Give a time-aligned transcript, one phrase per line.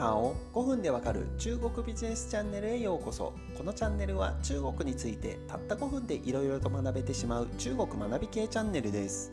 [0.00, 3.34] ハオ5分でわかる中国ビジネスチャンネルへようこそ。
[3.54, 9.30] このチャンネルは中国についてたった5分でいろいろと学べてしまう中国学び系チャンネルです。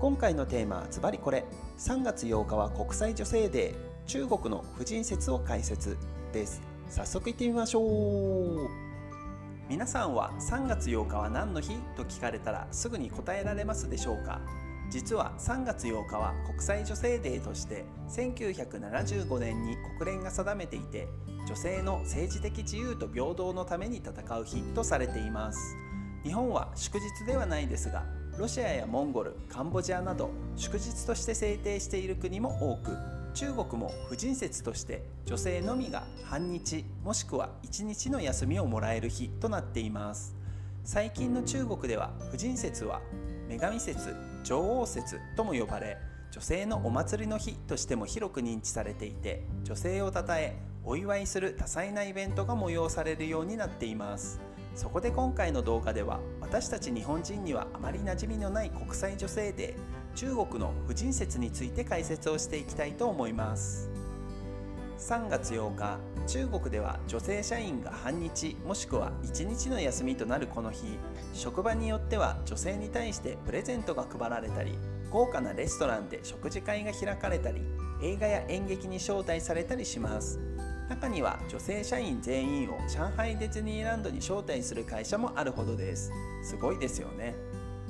[0.00, 1.44] 今回のテーマはズバリこれ。
[1.78, 3.76] 3月8日は国際女性デー。
[4.08, 5.96] 中国の婦人節を解説
[6.32, 6.60] です。
[6.88, 8.68] 早速いってみましょう。
[9.68, 14.40] 皆さんは3月8日は何の日と聞かれたらすぐに答えられますでしょうか？
[14.90, 21.08] 実は3月8日は国際女性デーとして1975年に国連が定めていて
[21.46, 25.76] 女性の政治的自由と平等のために戦う日とされています。
[26.24, 28.04] 日本は祝日ではないですが
[28.38, 32.96] ロシアやモンゴルカンボジアなど祝日として制定している国も多く
[33.34, 40.34] 中国も婦人節として女性のみが半日もしくは1日の休みをもらえる日となっています。
[40.84, 43.00] 最近の中国では婦人節は
[43.48, 45.96] 女神節女王節とも呼ばれ
[46.30, 54.40] 女性のお祭りの日としても広く認知されていて女性をたたえお祝いする多彩なイベントが催されるようになっています。
[54.74, 63.97] そこで今回の動画では私たち日本人にはあまり馴染みのない国際女性デー中国の婦人節について解説をしていきたいと思います。
[64.98, 70.98] 3月8日中国では女性社員が半日もしくは1日の休みとなるこの日。
[71.32, 74.76] 職場によっては女性に対してプレゼントが配られたり
[75.10, 77.62] 豪華なレストランで食事会が開かれたり
[78.02, 80.40] 映画や演劇に招待されたりします。
[80.88, 86.10] 中には女性社員全員を上海ディズニーランドに招待する会社もあるほどです。
[86.42, 87.36] すごいですよね。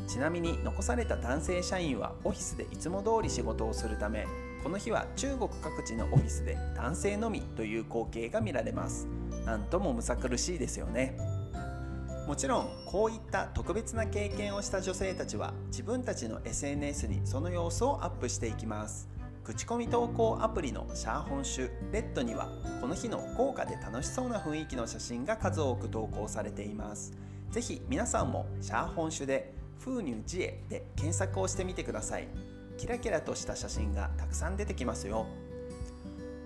[0.07, 4.27] ちなみに残された男性社員はオフィスでいつも通り仕事をするため
[4.63, 9.07] この日は中国各地のオフィスで男性のみという光景が見られます。
[9.47, 11.17] なんともむさ苦しいですよね。
[12.27, 19.09] もちろんこういった特別な経験をした女性たちは自分たちの SNS にその様子をアップしていきます。
[19.45, 22.51] 口コミ投稿アプリのシャーホンシュレッドには
[22.83, 27.15] この日の豪華で楽しそうな雰囲気の写真が数多く投稿されています。
[27.51, 32.29] 是非皆さんもシャーホンシュで風入自衛で検索をしてみてください。
[32.79, 35.27] キラキラとした写真がたくさん出てきますよ。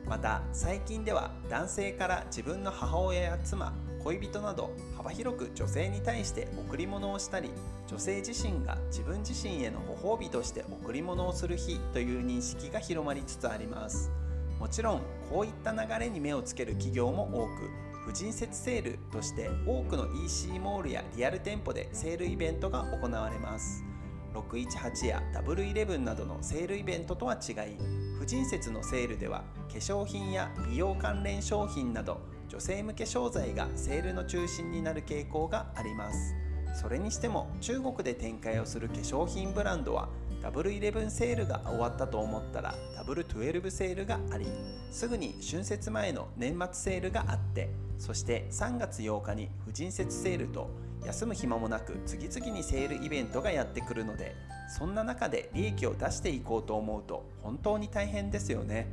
[0.07, 3.73] また最近では男性から自分の母親や妻
[4.03, 7.51] 恋人など幅広く女性に対して贈り物をしたり
[7.87, 14.11] 女性自身が自分自身へのご褒美として贈り物をする日という認識が広まりつつあります。
[14.59, 17.71] もちろんこういった流れに目をつける企業も多く
[18.07, 23.92] 婦人節セールとして多くの EC モールやリアル店舗でセールイベントが行われます。
[24.35, 27.77] 618やダブルイレブンなどのセールイベントとは違い
[28.19, 36.35] 婦人節のセールでは化粧品や美容関連商品など女性向け商材がセールの中心になる傾向があります。
[36.75, 40.09] それにしても中国で展開をする化粧品ブランドは
[40.43, 44.47] ダブルイレブンセールが終わったと思ったらダブル12セールがあり
[44.91, 50.69] すぐに春節前の年末セールがあってそして3月8日に婦人節セールと
[51.07, 54.35] 休む暇もなく次々にセールイベントがやってくるので
[54.69, 58.89] そんな中で利益を出していこうと思うと本当に大変ですよね。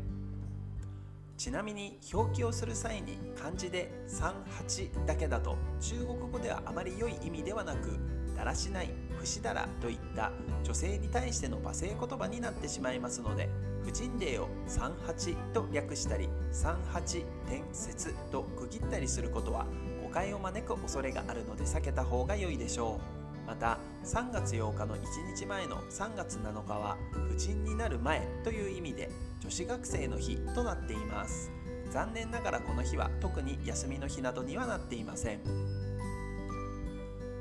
[1.37, 7.97] ちなみに表記をする際に漢字で38だけだと中国語ではあまり良い意味ではなく
[8.35, 8.89] だらしない
[9.19, 10.31] 不死だらといった
[10.63, 13.49] 女性に対しての罵声言葉になってしまいますので
[13.83, 19.65] 婦人デーを38と略したり38点説と区切ったりすることは
[20.03, 22.99] 誤解を招く恐れがあるので避けた方が良いでしょ
[23.45, 23.47] う。
[23.47, 24.99] また3月8日の1
[25.35, 26.97] 日前の3月7日は
[27.29, 29.09] 婦人になる前という意味で
[29.39, 31.51] 女子学生の日となっています。
[31.89, 35.88] 残念ながらこの日は特に休みの日などにはなっていません。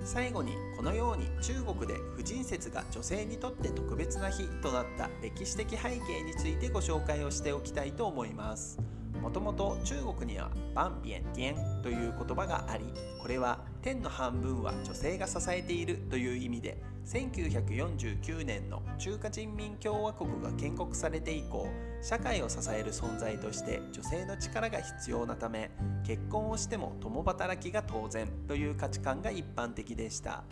[0.09, 8.79] 最後にこのように中国で婦人節が女性にとって特別な日となった歴史的背景についてご紹介をしておきたいと思います。
[9.21, 12.85] もともと中国にはバンビエンティエンという言葉があり
[13.21, 21.69] これは天の半分は女性が支えているという意味で1949年の中華人民共和国が建国されて以降
[22.03, 25.71] 社会を支える存在として女性の力が必要なため
[26.07, 30.45] 結婚をしても共働きが当然という価値観が一般的でした。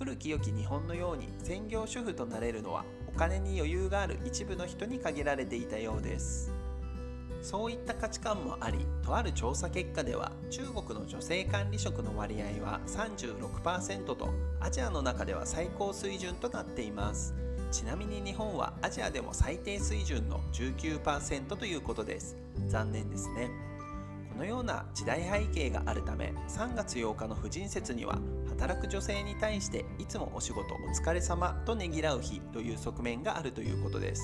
[0.00, 6.54] 古き良き日本のように専業主婦となれるのはお金に余裕がある一部の人に限られていたようです。
[7.42, 14.28] そういった価値観もありとある調査結果では中国の女性管理職の割合は36%と
[14.60, 17.34] アジアの中では最高水準となっています。
[17.70, 22.36] ちなみに日本はアジアでも最低水準の19%ということです。
[22.66, 23.50] 残念ですね。
[24.32, 34.22] このような時代背景があるため3月8日の婦人節には働く女性に対していつもお仕事お疲れ様とねぎらう日という側面があるということです。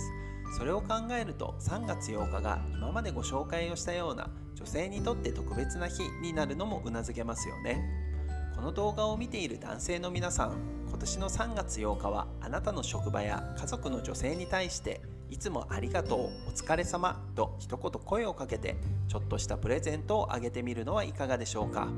[0.53, 8.07] それを考えると3月8日が今までご紹介をしたような女性にとって特別な日になるのもうなずけますよね。
[8.55, 10.57] この動画を見ている男性の皆さん
[10.89, 18.77] 今年の3月8日はあなたの職場や家族の女性に対していつもありがとうお疲れ様と一言声をかけて
[19.09, 21.89] ちょっとしたプレゼントをあげてみるのはいかがでしょうか。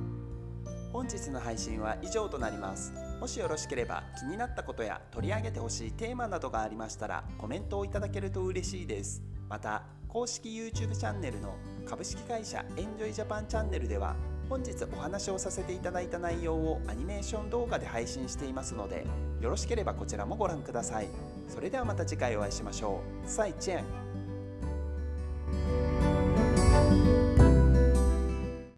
[0.92, 3.07] 本日の配信は以上となります。
[3.20, 9.22] もしよろしければ気になったことや取り上げてほしいテーマなどがありましたらコメントをいただけると嬉しいです。
[9.48, 11.56] また公式 YouTube チャンネルの
[11.86, 14.14] 株式会社エンジョイジャパンチャンネルでは
[14.48, 19.04] 本日お話をさせていただいた内容をアニメーション動画で配信していますので
[19.40, 21.08] よろしければこちらもご覧ください。
[21.48, 23.28] それではまた次回お会いしましょう。
[23.28, 23.84] 再ン